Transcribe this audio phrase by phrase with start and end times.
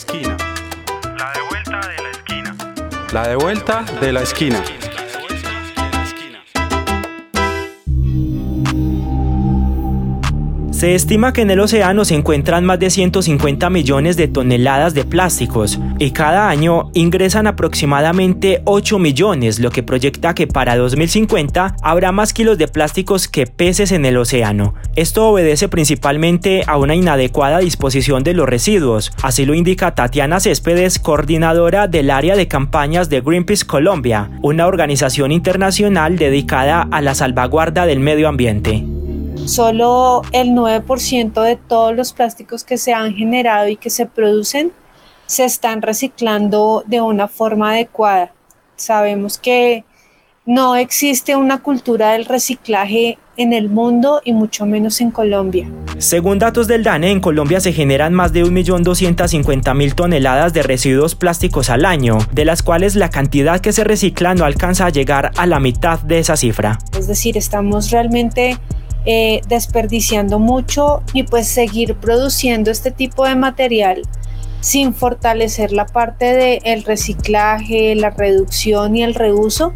[0.00, 0.36] esquina.
[1.18, 2.56] La de vuelta de la esquina.
[3.12, 4.62] La de vuelta de la esquina.
[10.80, 15.04] Se estima que en el océano se encuentran más de 150 millones de toneladas de
[15.04, 22.12] plásticos y cada año ingresan aproximadamente 8 millones, lo que proyecta que para 2050 habrá
[22.12, 24.72] más kilos de plásticos que peces en el océano.
[24.96, 30.98] Esto obedece principalmente a una inadecuada disposición de los residuos, así lo indica Tatiana Céspedes,
[30.98, 37.84] coordinadora del área de campañas de Greenpeace Colombia, una organización internacional dedicada a la salvaguarda
[37.84, 38.89] del medio ambiente.
[39.46, 44.72] Solo el 9% de todos los plásticos que se han generado y que se producen
[45.26, 48.32] se están reciclando de una forma adecuada.
[48.76, 49.84] Sabemos que
[50.46, 55.70] no existe una cultura del reciclaje en el mundo y mucho menos en Colombia.
[55.98, 61.70] Según datos del DANE, en Colombia se generan más de 1.250.000 toneladas de residuos plásticos
[61.70, 65.46] al año, de las cuales la cantidad que se recicla no alcanza a llegar a
[65.46, 66.78] la mitad de esa cifra.
[66.98, 68.58] Es decir, estamos realmente
[69.06, 74.02] eh, desperdiciando mucho y pues seguir produciendo este tipo de material
[74.60, 79.72] sin fortalecer la parte del reciclaje, la reducción y el reuso,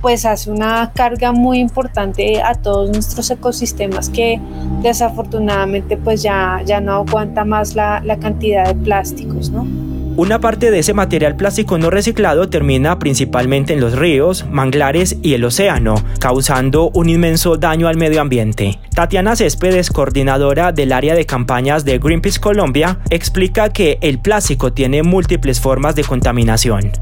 [0.00, 4.40] pues hace una carga muy importante a todos nuestros ecosistemas que
[4.82, 9.91] desafortunadamente pues ya, ya no aguanta más la, la cantidad de plásticos, ¿no?
[10.14, 15.32] Una parte de ese material plástico no reciclado termina principalmente en los ríos, manglares y
[15.32, 18.78] el océano, causando un inmenso daño al medio ambiente.
[18.94, 25.02] Tatiana Céspedes, coordinadora del área de campañas de Greenpeace Colombia, explica que el plástico tiene
[25.02, 26.92] múltiples formas de contaminación.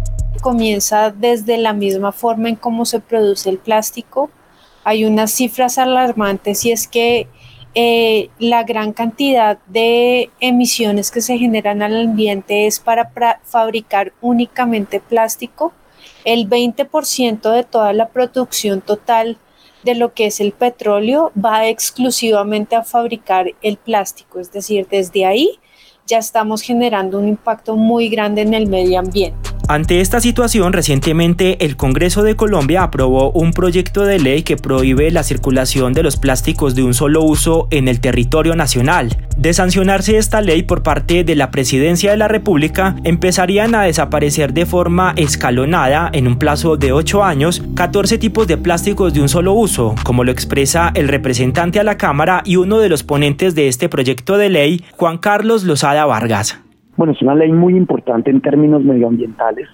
[0.40, 4.30] Comienza desde la misma forma en cómo se produce el plástico.
[4.84, 7.26] Hay unas cifras alarmantes y es que
[7.74, 13.10] eh, la gran cantidad de emisiones que se generan al ambiente es para
[13.44, 15.72] fabricar únicamente plástico.
[16.24, 19.38] El 20% de toda la producción total
[19.84, 25.24] de lo que es el petróleo va exclusivamente a fabricar el plástico, es decir, desde
[25.24, 25.58] ahí
[26.06, 29.49] ya estamos generando un impacto muy grande en el medio ambiente.
[29.70, 35.12] Ante esta situación, recientemente el Congreso de Colombia aprobó un proyecto de ley que prohíbe
[35.12, 39.16] la circulación de los plásticos de un solo uso en el territorio nacional.
[39.36, 44.52] De sancionarse esta ley por parte de la Presidencia de la República, empezarían a desaparecer
[44.54, 49.28] de forma escalonada en un plazo de 8 años 14 tipos de plásticos de un
[49.28, 53.54] solo uso, como lo expresa el representante a la Cámara y uno de los ponentes
[53.54, 56.58] de este proyecto de ley, Juan Carlos Lozada Vargas.
[57.00, 59.66] Bueno, es una ley muy importante en términos medioambientales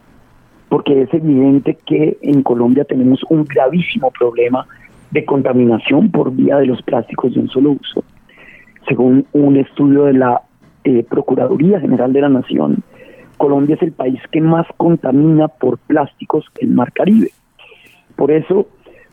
[0.68, 4.64] porque es evidente que en Colombia tenemos un gravísimo problema
[5.10, 8.04] de contaminación por vía de los plásticos de un solo uso.
[8.86, 10.42] Según un estudio de la
[10.84, 12.84] eh, Procuraduría General de la Nación,
[13.38, 17.32] Colombia es el país que más contamina por plásticos en el Mar Caribe.
[18.14, 18.68] Por eso,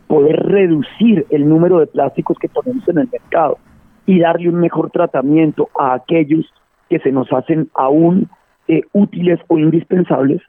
[0.06, 3.58] poder reducir el número de plásticos que ponemos en el mercado
[4.06, 6.46] y darle un mejor tratamiento a aquellos
[6.94, 8.30] que se nos hacen aún
[8.68, 10.44] eh, útiles o indispensables,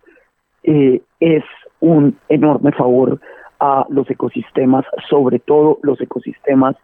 [0.63, 1.43] eh, es
[1.81, 3.19] un enorme favor
[3.61, 6.77] a los ecosistemas, sobre todo los ecosistemas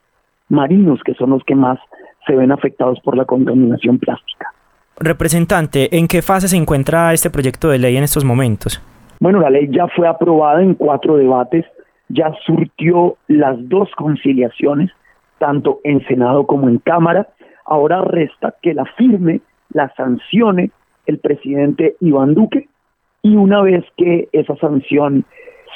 [0.49, 1.79] marinos, que son los que más
[2.27, 4.55] se ven afectados por la contaminación plástica.
[4.99, 8.81] Representante, ¿en qué fase se encuentra este proyecto de ley en estos momentos?
[9.21, 11.67] Bueno, la ley ya fue aprobada en cuatro debates,
[12.09, 14.91] ya surtió las dos conciliaciones,
[15.39, 17.29] tanto en Senado como en Cámara.
[17.67, 19.43] Ahora resta que la firme
[19.73, 20.71] la sancione
[21.07, 22.69] el presidente Iván Duque
[23.23, 25.25] y una vez que esa sanción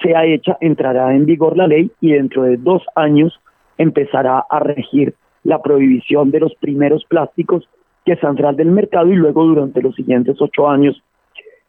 [0.02, 3.40] sea hecha, entrará en vigor la ley y dentro de dos años
[3.78, 7.68] empezará a regir la prohibición de los primeros plásticos
[8.04, 11.02] que saldrán del mercado y luego durante los siguientes ocho años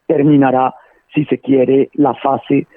[0.07, 0.75] terminará,
[1.13, 2.68] si se quiere, la fase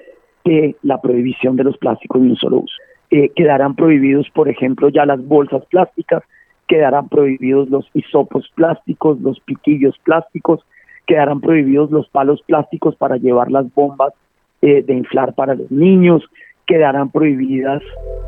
[0.45, 2.75] de la prohibición de los plásticos de un solo uso.
[3.11, 6.23] Eh, quedarán prohibidos, por ejemplo, ya las bolsas plásticas,
[6.69, 10.61] quedarán prohibidos los hisopos plásticos, los piquillos plásticos,
[11.07, 14.13] quedarán prohibidos los palos plásticos para llevar las bombas
[14.61, 16.23] eh, de inflar para los niños,
[16.67, 17.81] quedarán prohibidas,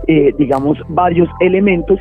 [0.07, 1.99] eh, digamos, varios elementos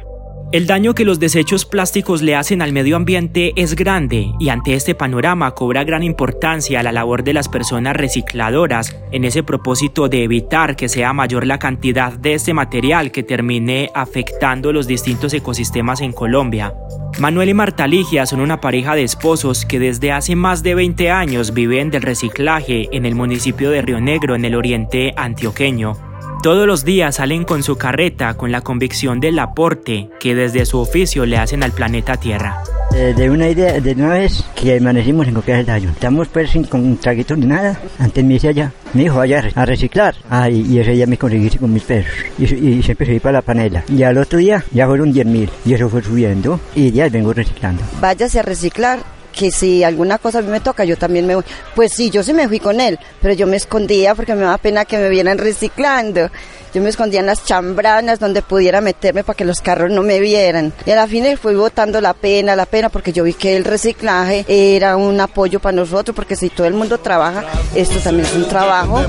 [0.52, 4.74] el daño que los desechos plásticos le hacen al medio ambiente es grande y ante
[4.74, 10.24] este panorama cobra gran importancia la labor de las personas recicladoras en ese propósito de
[10.24, 16.00] evitar que sea mayor la cantidad de este material que termine afectando los distintos ecosistemas
[16.00, 16.74] en Colombia.
[17.20, 21.10] Manuel y Marta Ligia son una pareja de esposos que desde hace más de 20
[21.10, 26.09] años viven del reciclaje en el municipio de Río Negro en el oriente antioqueño.
[26.42, 30.78] Todos los días salen con su carreta con la convicción del aporte que desde su
[30.78, 32.62] oficio le hacen al planeta Tierra.
[32.94, 35.90] Eh, de una idea, de una vez que amanecimos en copiar el daño.
[35.90, 37.78] Estamos pues sin con un traguito ni nada.
[37.98, 40.14] Antes me decía ya, mi hijo vaya a reciclar.
[40.30, 42.14] Ah, y, ese día me conseguí con mis perros.
[42.38, 43.84] Y, y siempre subí para la panela.
[43.88, 45.50] Y al otro día ya fueron 10 mil.
[45.66, 46.58] Y eso fue subiendo.
[46.74, 47.82] Y ya vengo reciclando.
[48.00, 49.00] Váyase a reciclar
[49.40, 51.44] que si alguna cosa a mí me toca, yo también me voy.
[51.74, 54.58] Pues sí, yo sí me fui con él, pero yo me escondía porque me daba
[54.58, 56.28] pena que me vieran reciclando.
[56.74, 60.20] Yo me escondía en las chambranas donde pudiera meterme para que los carros no me
[60.20, 60.72] vieran.
[60.86, 63.64] Y a la fin fui botando la pena, la pena, porque yo vi que el
[63.64, 67.44] reciclaje era un apoyo para nosotros, porque si todo el mundo trabaja,
[67.74, 69.02] esto también es un trabajo.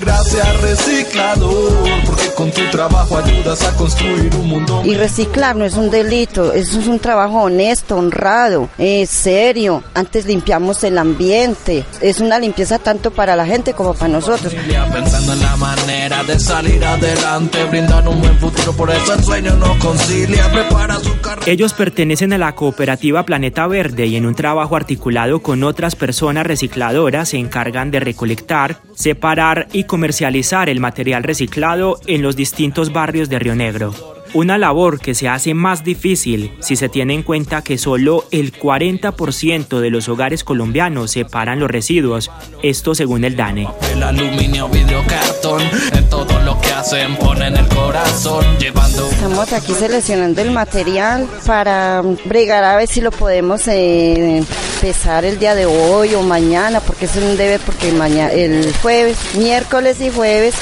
[0.00, 1.72] gracias reciclador,
[2.06, 4.82] porque con tu trabajo ayudas a construir un mundo.
[4.84, 9.82] Y reciclar no es un delito, eso es un trabajo honesto, honrado, eh, serio.
[9.94, 14.52] Antes limpiamos el ambiente, es una limpieza tanto para la gente como para nosotros.
[14.92, 19.56] Pensando en la manera de salir adelante, brindan un buen futuro, por eso el sueño
[19.56, 21.50] no concilia, prepara su carrera.
[21.50, 26.46] Ellos pertenecen a la cooperativa Planeta Verde y en un trabajo articulado con otras personas
[26.46, 33.28] recicladoras se encargan de recolectar, separar y comercializar el material reciclado en los distintos barrios
[33.28, 34.21] de Río Negro.
[34.34, 38.50] Una labor que se hace más difícil si se tiene en cuenta que solo el
[38.50, 42.30] 40% de los hogares colombianos separan los residuos,
[42.62, 43.68] esto según el DANE.
[43.92, 45.60] El aluminio, vidrio, cartón,
[45.94, 49.06] en todo lo que hacen ponen el corazón llevando.
[49.10, 54.42] Estamos aquí seleccionando el material para bregar a ver si lo podemos eh,
[54.80, 59.18] pesar el día de hoy o mañana, porque es un deber porque mañana el jueves,
[59.36, 60.54] miércoles y jueves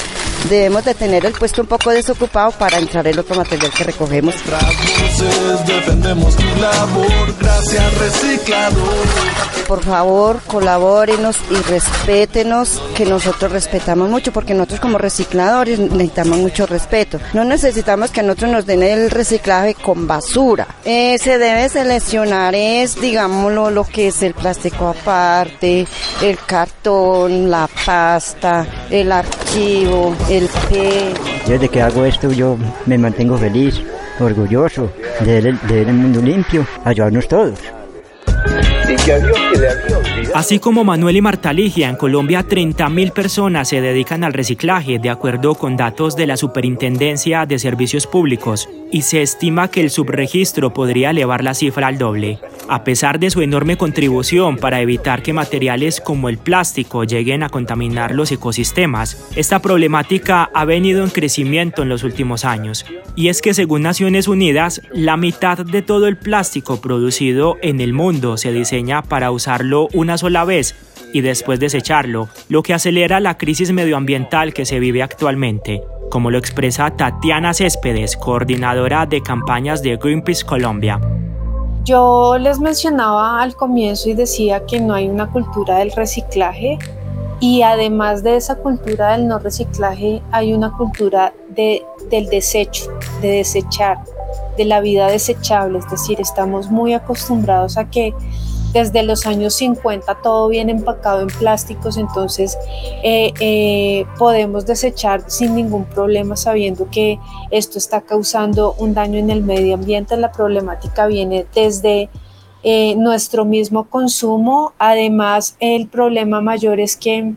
[0.51, 4.35] debemos de tener el puesto un poco desocupado para entrar el otro material que recogemos.
[9.67, 16.65] Por favor, colabórenos y respétenos, que nosotros respetamos mucho, porque nosotros como recicladores necesitamos mucho
[16.65, 17.19] respeto.
[17.33, 20.67] No necesitamos que a nosotros nos den el reciclaje con basura.
[20.83, 25.87] Eh, se debe seleccionar es, digámoslo, lo que es el plástico aparte,
[26.21, 30.40] el cartón, la pasta, el archivo, el
[31.47, 33.81] Desde que hago esto yo me mantengo feliz,
[34.19, 37.59] orgulloso de ver el mundo limpio, ayudarnos todos.
[40.33, 45.09] Así como Manuel y Marta Ligia, en Colombia 30.000 personas se dedican al reciclaje, de
[45.09, 50.73] acuerdo con datos de la Superintendencia de Servicios Públicos, y se estima que el subregistro
[50.73, 52.39] podría elevar la cifra al doble.
[52.71, 57.49] A pesar de su enorme contribución para evitar que materiales como el plástico lleguen a
[57.49, 62.85] contaminar los ecosistemas, esta problemática ha venido en crecimiento en los últimos años.
[63.17, 67.91] Y es que según Naciones Unidas, la mitad de todo el plástico producido en el
[67.91, 70.73] mundo se diseña para usarlo una sola vez
[71.11, 76.37] y después desecharlo, lo que acelera la crisis medioambiental que se vive actualmente, como lo
[76.37, 81.01] expresa Tatiana Céspedes, coordinadora de campañas de Greenpeace Colombia.
[81.83, 86.77] Yo les mencionaba al comienzo y decía que no hay una cultura del reciclaje
[87.39, 92.85] y además de esa cultura del no reciclaje hay una cultura de, del desecho,
[93.21, 93.97] de desechar,
[94.57, 98.13] de la vida desechable, es decir, estamos muy acostumbrados a que
[98.73, 102.57] desde los años 50 todo viene empacado en plásticos, entonces
[103.03, 107.19] eh, eh, podemos desechar sin ningún problema sabiendo que
[107.51, 110.15] esto está causando un daño en el medio ambiente.
[110.17, 112.09] La problemática viene desde
[112.63, 114.73] eh, nuestro mismo consumo.
[114.77, 117.35] Además, el problema mayor es que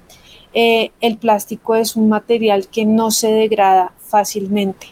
[0.57, 4.87] el plástico es un material que no se degrada fácilmente.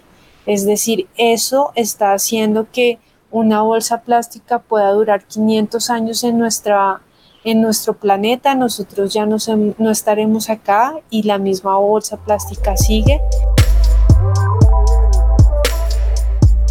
[0.44, 2.98] Es decir, eso está haciendo que
[3.32, 7.00] una bolsa plástica pueda durar 500 años en, nuestra,
[7.44, 9.38] en nuestro planeta, nosotros ya no,
[9.78, 13.20] no estaremos acá y la misma bolsa plástica sigue.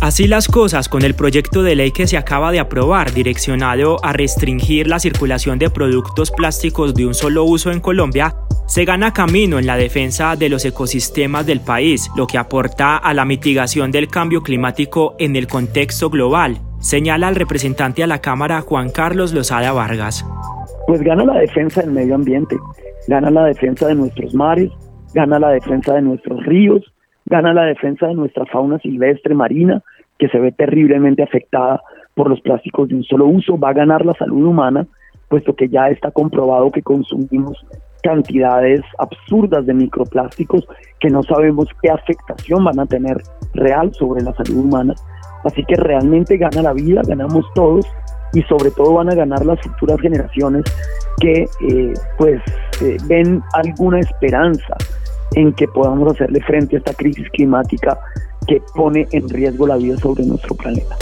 [0.02, 4.14] Así las cosas con el proyecto de ley que se acaba de aprobar direccionado a
[4.14, 8.36] restringir la circulación de productos plásticos de un solo uso en Colombia,
[8.72, 13.14] se gana camino en la defensa de los ecosistemas del país, lo que aporta a
[13.14, 18.62] la mitigación del cambio climático en el contexto global, señala el representante a la Cámara
[18.62, 20.26] Juan Carlos Lozada Vargas.
[20.88, 22.56] Pues gana la defensa del medio ambiente,
[23.10, 24.72] gana la defensa de nuestros mares,
[25.14, 26.82] gana la defensa de nuestros ríos,
[27.26, 29.84] gana la defensa de nuestra fauna silvestre marina,
[30.18, 31.82] que se ve terriblemente afectada
[32.16, 34.88] por los plásticos de un solo uso, va a ganar la salud humana,
[35.28, 37.66] puesto que ya está comprobado que consumimos
[38.04, 40.68] cantidades absurdas de microplásticos
[41.00, 43.22] que no sabemos qué afectación van a tener
[43.54, 44.94] real sobre la salud humana.
[45.44, 47.86] Así que realmente gana la vida, ganamos todos
[48.34, 50.64] y sobre todo van a ganar las futuras generaciones
[51.20, 52.42] que eh, pues
[52.82, 54.76] eh, ven alguna esperanza
[55.36, 57.98] en que podamos hacerle frente a esta crisis climática
[58.48, 60.96] que pone en riesgo la vida sobre nuestro planeta.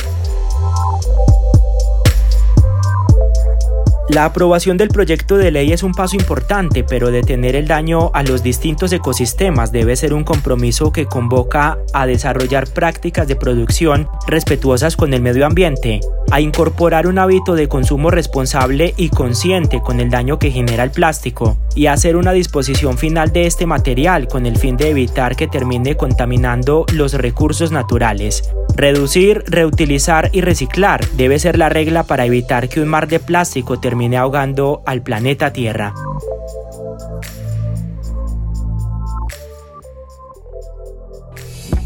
[4.09, 8.23] La aprobación del proyecto de ley es un paso importante, pero detener el daño a
[8.23, 14.95] los distintos ecosistemas debe ser un compromiso que convoca a desarrollar prácticas de producción respetuosas
[14.95, 15.99] con el medio ambiente,
[16.31, 20.91] a incorporar un hábito de consumo responsable y consciente con el daño que genera el
[20.91, 25.35] plástico, y a hacer una disposición final de este material con el fin de evitar
[25.35, 28.41] que termine contaminando los recursos naturales.
[28.75, 33.79] Reducir, reutilizar y reciclar debe ser la regla para evitar que un mar de plástico
[33.99, 35.93] termine ahogando al planeta Tierra.